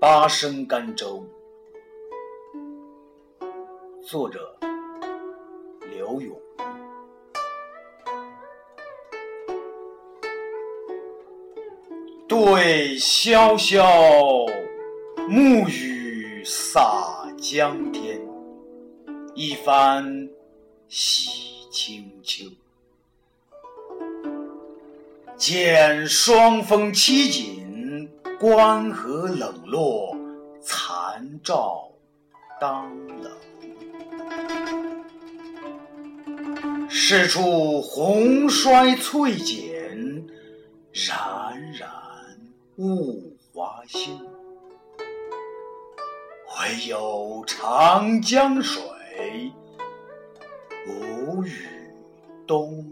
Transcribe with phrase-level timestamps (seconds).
[0.00, 1.26] 八声甘州。
[4.00, 4.56] 作者：
[5.90, 6.40] 刘勇。
[12.28, 14.48] 对潇潇，
[15.28, 18.20] 暮雨洒江天，
[19.34, 20.28] 一番
[20.86, 22.44] 洗清秋。
[25.36, 27.57] 见霜风凄紧，
[28.38, 30.16] 关河冷落，
[30.60, 31.90] 残照
[32.60, 32.88] 当
[33.20, 33.30] 楼。
[36.88, 40.24] 是处红衰翠减，
[40.92, 41.90] 冉冉
[42.76, 44.12] 物华休。
[46.60, 48.80] 唯有长江水，
[50.86, 51.66] 无语
[52.46, 52.84] 东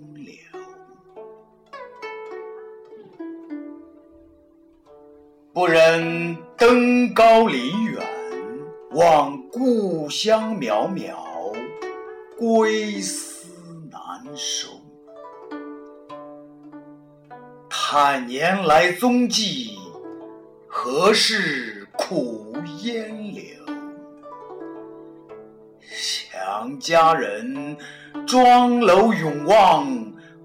[5.57, 8.07] 不忍登高临远，
[8.91, 11.17] 望故乡渺渺，
[12.37, 13.55] 归思
[13.91, 14.69] 难收。
[17.71, 19.79] 叹年来踪迹，
[20.67, 23.43] 何事苦烟柳？
[25.81, 27.79] 想家人，
[28.27, 29.91] 庄楼永望，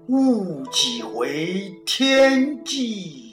[0.08, 3.30] 误几回天际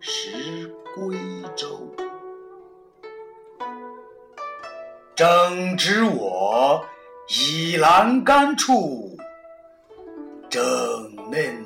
[0.00, 1.16] 时归
[1.54, 1.66] 舟。
[5.14, 6.84] 正值我
[7.28, 9.16] 倚栏杆处，
[10.50, 10.62] 正
[11.30, 11.65] 嫩